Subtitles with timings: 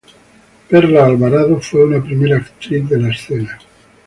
[0.67, 3.59] Perla Alvarado fue una primera actriz de la escena.